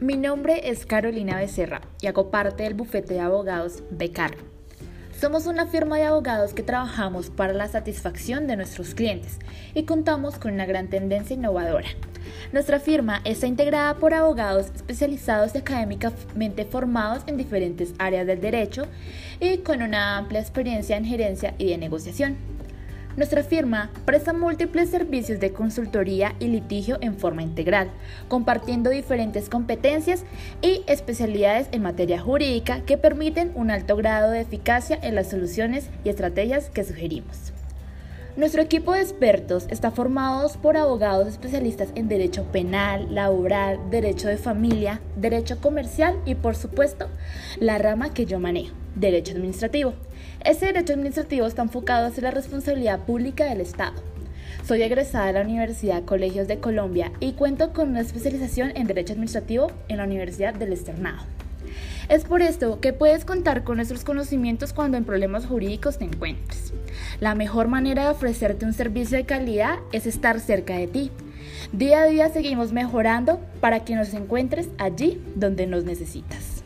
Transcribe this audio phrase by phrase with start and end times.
[0.00, 4.30] Mi nombre es Carolina Becerra y hago parte del bufete de abogados Becar.
[5.20, 9.38] Somos una firma de abogados que trabajamos para la satisfacción de nuestros clientes
[9.74, 11.88] y contamos con una gran tendencia innovadora.
[12.50, 18.86] Nuestra firma está integrada por abogados especializados y académicamente formados en diferentes áreas del derecho
[19.38, 22.38] y con una amplia experiencia en gerencia y de negociación.
[23.16, 27.90] Nuestra firma presta múltiples servicios de consultoría y litigio en forma integral,
[28.28, 30.24] compartiendo diferentes competencias
[30.62, 35.90] y especialidades en materia jurídica que permiten un alto grado de eficacia en las soluciones
[36.04, 37.52] y estrategias que sugerimos.
[38.36, 44.36] Nuestro equipo de expertos está formado por abogados especialistas en derecho penal, laboral, derecho de
[44.36, 47.08] familia, derecho comercial y por supuesto
[47.58, 49.94] la rama que yo manejo, derecho administrativo.
[50.44, 53.94] Ese derecho administrativo está enfocado hacia la responsabilidad pública del Estado.
[54.66, 59.14] Soy egresada de la Universidad Colegios de Colombia y cuento con una especialización en Derecho
[59.14, 61.24] Administrativo en la Universidad del Externado.
[62.08, 66.72] Es por esto que puedes contar con nuestros conocimientos cuando en problemas jurídicos te encuentres.
[67.20, 71.10] La mejor manera de ofrecerte un servicio de calidad es estar cerca de ti.
[71.72, 76.59] Día a día seguimos mejorando para que nos encuentres allí donde nos necesitas.